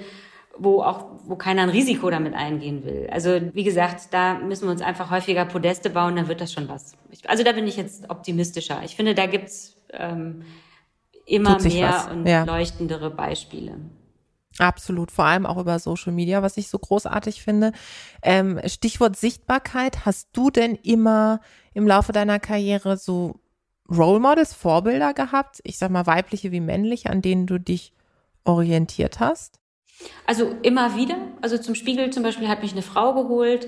[0.58, 3.08] wo auch, wo keiner ein Risiko damit eingehen will.
[3.12, 6.68] Also wie gesagt, da müssen wir uns einfach häufiger Podeste bauen, dann wird das schon
[6.70, 6.96] was.
[7.26, 8.82] Also da bin ich jetzt optimistischer.
[8.84, 10.44] Ich finde, da gibt's ähm,
[11.26, 12.08] immer mehr was.
[12.08, 12.44] und ja.
[12.44, 13.78] leuchtendere Beispiele.
[14.58, 17.72] Absolut, vor allem auch über Social Media, was ich so großartig finde.
[18.22, 21.40] Ähm, Stichwort Sichtbarkeit, hast du denn immer
[21.74, 23.40] im Laufe deiner Karriere so
[23.90, 27.94] Role Models, Vorbilder gehabt, ich sag mal weibliche wie männliche, an denen du dich
[28.44, 29.61] orientiert hast?
[30.26, 31.18] Also immer wieder.
[31.42, 33.68] Also zum Spiegel zum Beispiel hat mich eine Frau geholt.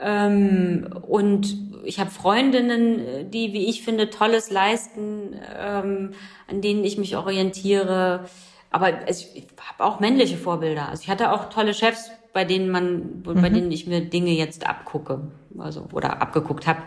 [0.00, 6.12] Ähm, und ich habe Freundinnen, die, wie ich finde, Tolles leisten, ähm,
[6.46, 8.24] an denen ich mich orientiere.
[8.70, 10.88] Aber es, ich habe auch männliche Vorbilder.
[10.88, 13.42] Also ich hatte auch tolle Chefs, bei denen man, mhm.
[13.42, 16.82] bei denen ich mir Dinge jetzt abgucke, also oder abgeguckt habe.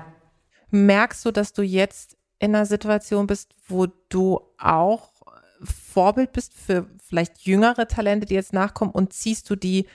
[0.70, 5.11] Merkst du, dass du jetzt in einer Situation bist, wo du auch
[5.64, 9.88] Vorbild bist für vielleicht jüngere Talente, die jetzt nachkommen und ziehst du die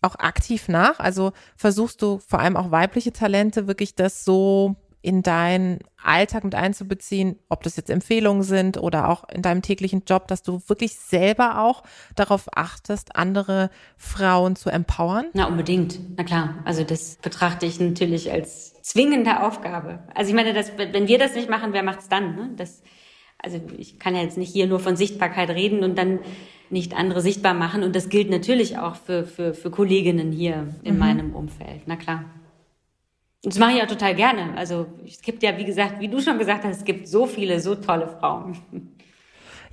[0.00, 0.98] auch aktiv nach?
[0.98, 6.54] Also versuchst du vor allem auch weibliche Talente wirklich das so in deinen Alltag mit
[6.54, 10.94] einzubeziehen, ob das jetzt Empfehlungen sind oder auch in deinem täglichen Job, dass du wirklich
[10.94, 11.82] selber auch
[12.14, 15.26] darauf achtest, andere Frauen zu empowern?
[15.32, 15.98] Na, unbedingt.
[16.16, 16.54] Na klar.
[16.64, 19.98] Also das betrachte ich natürlich als zwingende Aufgabe.
[20.14, 22.36] Also ich meine, das, wenn wir das nicht machen, wer macht's dann?
[22.36, 22.50] Ne?
[22.56, 22.82] Das,
[23.42, 26.20] also ich kann ja jetzt nicht hier nur von Sichtbarkeit reden und dann
[26.70, 27.82] nicht andere sichtbar machen.
[27.82, 31.00] Und das gilt natürlich auch für, für, für Kolleginnen hier in mhm.
[31.00, 31.82] meinem Umfeld.
[31.86, 32.24] Na klar.
[33.44, 34.56] Und das mache ich auch total gerne.
[34.56, 37.60] Also es gibt ja, wie gesagt, wie du schon gesagt hast, es gibt so viele,
[37.60, 38.56] so tolle Frauen.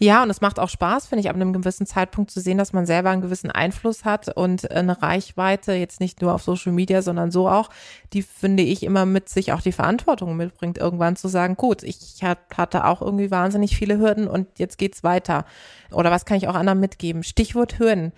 [0.01, 2.71] Ja, und es macht auch Spaß, finde ich, ab einem gewissen Zeitpunkt zu sehen, dass
[2.71, 7.01] man selber einen gewissen Einfluss hat und eine Reichweite, jetzt nicht nur auf Social Media,
[7.01, 7.69] sondern so auch,
[8.13, 12.23] die finde ich immer mit sich auch die Verantwortung mitbringt, irgendwann zu sagen, gut, ich
[12.23, 15.43] hatte auch irgendwie wahnsinnig viele Hürden und jetzt geht's weiter.
[15.91, 17.23] Oder was kann ich auch anderen mitgeben?
[17.23, 18.13] Stichwort Hürden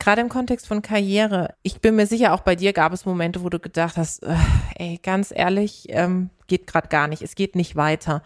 [0.00, 3.42] gerade im Kontext von Karriere, ich bin mir sicher, auch bei dir gab es Momente,
[3.42, 4.34] wo du gedacht hast, äh,
[4.76, 8.22] ey, ganz ehrlich, ähm, geht gerade gar nicht, es geht nicht weiter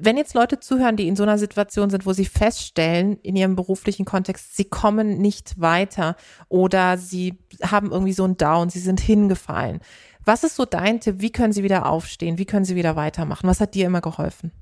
[0.00, 3.56] wenn jetzt Leute zuhören, die in so einer Situation sind, wo sie feststellen in ihrem
[3.56, 6.16] beruflichen Kontext, sie kommen nicht weiter
[6.48, 9.80] oder sie haben irgendwie so einen Down, sie sind hingefallen.
[10.24, 11.16] Was ist so dein Tipp?
[11.18, 12.38] Wie können sie wieder aufstehen?
[12.38, 13.48] Wie können sie wieder weitermachen?
[13.48, 14.52] Was hat dir immer geholfen?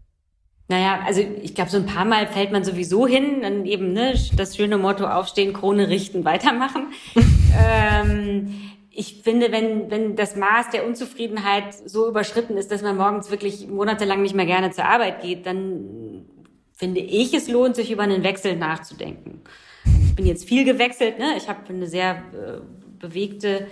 [0.68, 4.14] Naja, also ich glaube, so ein paar Mal fällt man sowieso hin, dann eben ne,
[4.36, 6.86] das schöne Motto aufstehen, Krone richten, weitermachen.
[7.58, 8.54] ähm,
[8.94, 13.66] ich finde, wenn, wenn das Maß der Unzufriedenheit so überschritten ist, dass man morgens wirklich
[13.66, 16.26] monatelang nicht mehr gerne zur Arbeit geht, dann
[16.74, 19.40] finde ich, es lohnt sich, über einen Wechsel nachzudenken.
[19.84, 21.34] Ich bin jetzt viel gewechselt, ne?
[21.36, 22.60] ich habe eine sehr äh,
[22.98, 23.66] bewegte,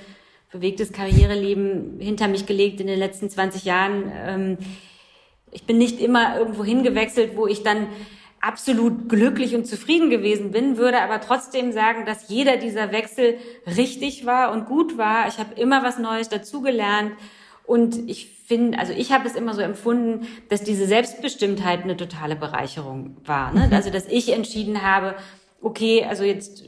[0.50, 4.11] bewegtes Karriereleben hinter mich gelegt in den letzten 20 Jahren.
[4.14, 4.59] Ähm,
[5.52, 7.88] ich bin nicht immer irgendwo hingewechselt, wo ich dann
[8.40, 14.24] absolut glücklich und zufrieden gewesen bin, würde aber trotzdem sagen, dass jeder dieser Wechsel richtig
[14.24, 15.29] war und gut war.
[15.29, 17.12] Ich habe immer was Neues dazugelernt
[17.64, 22.35] und ich finde, also ich habe es immer so empfunden, dass diese Selbstbestimmtheit eine totale
[22.35, 23.53] Bereicherung war.
[23.53, 23.66] Ne?
[23.66, 23.72] Mhm.
[23.74, 25.14] Also dass ich entschieden habe,
[25.61, 26.64] okay, also jetzt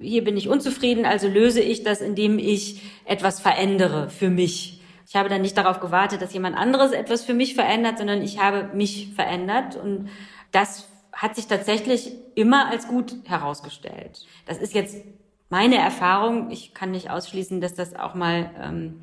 [0.00, 4.82] hier bin ich unzufrieden, also löse ich das, indem ich etwas verändere für mich.
[5.08, 8.40] Ich habe dann nicht darauf gewartet, dass jemand anderes etwas für mich verändert, sondern ich
[8.40, 10.10] habe mich verändert und
[10.52, 10.87] das
[11.18, 14.24] hat sich tatsächlich immer als gut herausgestellt.
[14.46, 15.04] Das ist jetzt
[15.50, 16.50] meine Erfahrung.
[16.52, 19.00] Ich kann nicht ausschließen, dass das auch mal ähm,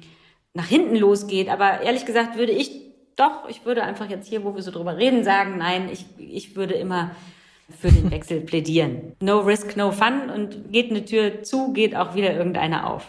[0.53, 1.49] nach hinten losgeht.
[1.49, 2.71] Aber ehrlich gesagt würde ich
[3.17, 6.55] doch, ich würde einfach jetzt hier, wo wir so drüber reden, sagen, nein, ich, ich
[6.55, 7.11] würde immer
[7.69, 9.13] für den Wechsel plädieren.
[9.19, 13.05] No risk, no fun und geht eine Tür zu, geht auch wieder irgendeine auf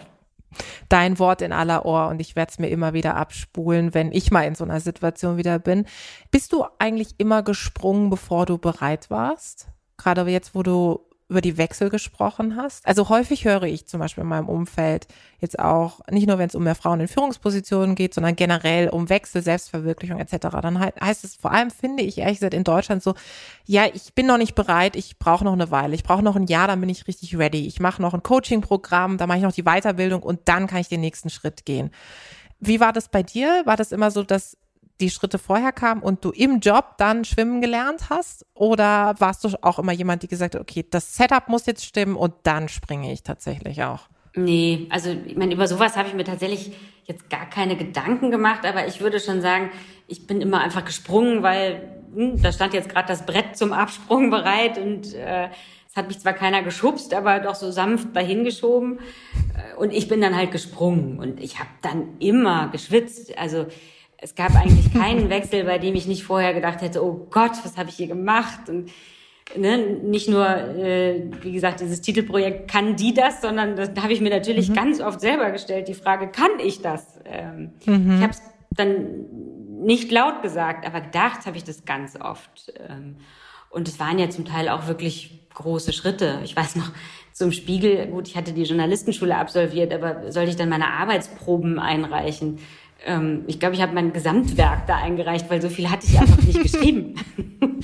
[0.88, 4.30] dein Wort in aller Ohr und ich werde es mir immer wieder abspulen, wenn ich
[4.30, 5.86] mal in so einer Situation wieder bin.
[6.30, 9.68] Bist du eigentlich immer gesprungen, bevor du bereit warst?
[9.96, 12.86] Gerade jetzt, wo du über die Wechsel gesprochen hast.
[12.86, 15.08] Also häufig höre ich zum Beispiel in meinem Umfeld
[15.40, 19.08] jetzt auch, nicht nur wenn es um mehr Frauen in Führungspositionen geht, sondern generell um
[19.08, 20.48] Wechsel, Selbstverwirklichung etc.
[20.62, 23.14] Dann heißt es vor allem, finde ich ehrlich gesagt in Deutschland so,
[23.64, 26.46] ja, ich bin noch nicht bereit, ich brauche noch eine Weile, ich brauche noch ein
[26.46, 27.66] Jahr, dann bin ich richtig ready.
[27.66, 30.88] Ich mache noch ein Coaching-Programm, dann mache ich noch die Weiterbildung und dann kann ich
[30.88, 31.90] den nächsten Schritt gehen.
[32.60, 33.62] Wie war das bei dir?
[33.64, 34.56] War das immer so, dass
[35.00, 38.46] die Schritte vorher kamen und du im Job dann schwimmen gelernt hast?
[38.54, 42.16] Oder warst du auch immer jemand, die gesagt hat, okay, das Setup muss jetzt stimmen
[42.16, 44.08] und dann springe ich tatsächlich auch?
[44.34, 46.72] Nee, also ich meine, über sowas habe ich mir tatsächlich
[47.04, 49.70] jetzt gar keine Gedanken gemacht, aber ich würde schon sagen,
[50.08, 51.80] ich bin immer einfach gesprungen, weil
[52.14, 55.48] hm, da stand jetzt gerade das Brett zum Absprung bereit und äh,
[55.88, 58.98] es hat mich zwar keiner geschubst, aber doch so sanft dahin geschoben
[59.54, 63.66] äh, und ich bin dann halt gesprungen und ich habe dann immer geschwitzt, also
[64.18, 67.76] es gab eigentlich keinen Wechsel, bei dem ich nicht vorher gedacht hätte, oh Gott, was
[67.76, 68.90] habe ich hier gemacht und
[69.56, 74.20] ne, nicht nur, äh, wie gesagt, dieses Titelprojekt, kann die das, sondern das habe ich
[74.20, 74.74] mir natürlich mhm.
[74.74, 77.20] ganz oft selber gestellt, die Frage, kann ich das?
[77.24, 78.16] Ähm, mhm.
[78.16, 79.26] Ich habe es dann
[79.80, 82.72] nicht laut gesagt, aber gedacht habe ich das ganz oft.
[82.88, 83.16] Ähm,
[83.70, 86.40] und es waren ja zum Teil auch wirklich große Schritte.
[86.44, 86.90] Ich weiß noch,
[87.32, 92.58] zum Spiegel, gut, ich hatte die Journalistenschule absolviert, aber sollte ich dann meine Arbeitsproben einreichen?
[93.04, 96.42] Ähm, ich glaube, ich habe mein Gesamtwerk da eingereicht, weil so viel hatte ich einfach
[96.42, 97.14] nicht geschrieben.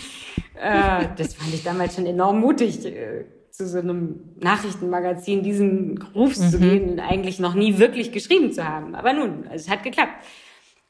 [0.61, 6.40] äh, das fand ich damals schon enorm mutig, äh, zu so einem Nachrichtenmagazin diesen Rufs
[6.40, 6.51] mhm.
[6.51, 8.94] zu gehen und eigentlich noch nie wirklich geschrieben zu haben.
[8.94, 10.25] Aber nun, also es hat geklappt.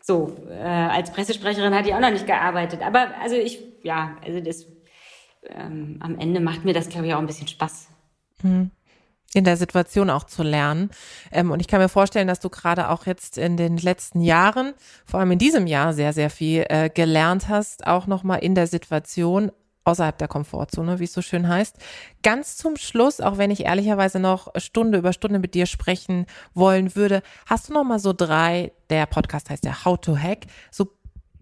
[0.00, 2.82] So, äh, als Pressesprecherin hatte ich auch noch nicht gearbeitet.
[2.82, 4.66] Aber also ich, ja, also das
[5.48, 7.88] ähm, am Ende macht mir das, glaube ich, auch ein bisschen Spaß.
[8.42, 8.70] Mhm
[9.34, 10.90] in der Situation auch zu lernen.
[11.30, 14.74] Ähm, und ich kann mir vorstellen, dass du gerade auch jetzt in den letzten Jahren,
[15.06, 18.66] vor allem in diesem Jahr, sehr, sehr viel äh, gelernt hast, auch nochmal in der
[18.66, 19.50] Situation
[19.84, 21.76] außerhalb der Komfortzone, wie es so schön heißt.
[22.22, 26.94] Ganz zum Schluss, auch wenn ich ehrlicherweise noch Stunde über Stunde mit dir sprechen wollen
[26.94, 30.88] würde, hast du nochmal so drei, der Podcast heißt ja How to Hack, so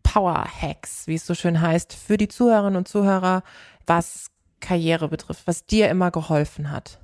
[0.03, 3.42] Power Hacks, wie es so schön heißt, für die Zuhörerinnen und Zuhörer,
[3.87, 6.98] was Karriere betrifft, was dir immer geholfen hat.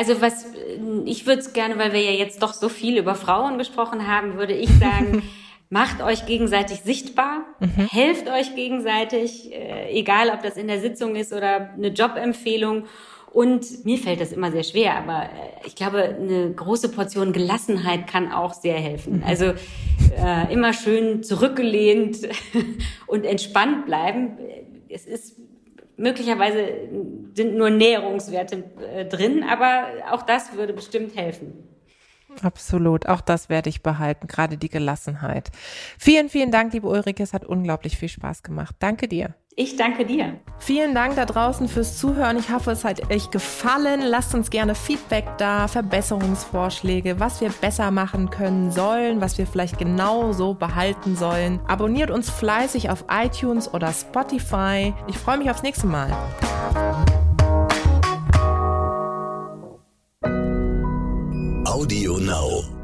[0.00, 0.46] Also was
[1.04, 4.38] ich würde es gerne, weil wir ja jetzt doch so viel über Frauen gesprochen haben,
[4.38, 5.22] würde ich sagen,
[5.68, 7.86] macht euch gegenseitig sichtbar, mhm.
[7.86, 12.84] helft euch gegenseitig, äh, egal ob das in der Sitzung ist oder eine Jobempfehlung.
[13.30, 18.06] Und mir fällt das immer sehr schwer, aber äh, ich glaube, eine große Portion Gelassenheit
[18.06, 19.18] kann auch sehr helfen.
[19.18, 19.24] Mhm.
[19.24, 19.52] Also
[20.16, 22.26] äh, immer schön zurückgelehnt
[23.06, 24.38] und entspannt bleiben.
[24.88, 25.36] Es ist
[26.00, 26.66] möglicherweise
[27.34, 31.68] sind nur Näherungswerte äh, drin, aber auch das würde bestimmt helfen.
[32.42, 35.50] Absolut, auch das werde ich behalten, gerade die Gelassenheit.
[35.98, 38.76] Vielen, vielen Dank, liebe Ulrike, es hat unglaublich viel Spaß gemacht.
[38.78, 39.34] Danke dir.
[39.56, 40.38] Ich danke dir.
[40.58, 42.38] Vielen Dank da draußen fürs Zuhören.
[42.38, 44.00] Ich hoffe, es hat euch gefallen.
[44.00, 49.78] Lasst uns gerne Feedback da, Verbesserungsvorschläge, was wir besser machen können sollen, was wir vielleicht
[49.78, 51.60] genau so behalten sollen.
[51.66, 54.94] Abonniert uns fleißig auf iTunes oder Spotify.
[55.08, 56.16] Ich freue mich aufs nächste Mal.
[61.80, 62.79] Audio Now.